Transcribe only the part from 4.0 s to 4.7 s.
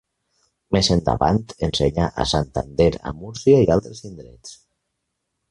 indrets.